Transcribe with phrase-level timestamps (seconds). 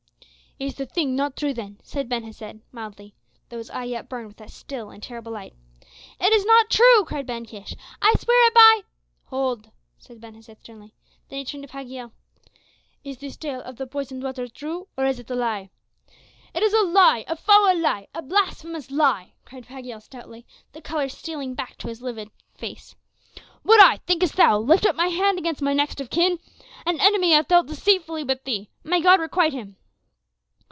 [0.59, 3.15] "Is the thing not true then?" said Ben Hesed, mildly,
[3.49, 5.55] though his eye yet burned with that still and terrible light.
[6.19, 7.73] "It is not true," cried Ben Kish.
[7.99, 8.81] "I swear it by"
[9.31, 10.93] "Hold!" said Ben Hesed, sternly.
[11.29, 12.11] Then he turned to Pagiel.
[13.03, 15.71] "Is this tale of the poisoned water true, or is it a lie?"
[16.53, 21.09] "It is a lie a foul lie a blasphemous lie," cried Pagiel stoutly, the color
[21.09, 22.93] stealing back to his livid face.
[23.63, 26.37] "Would I, thinkest thou, lift up my hand against my next of kin?
[26.85, 29.77] An enemy hath dealt deceitfully with thee may God requite him!"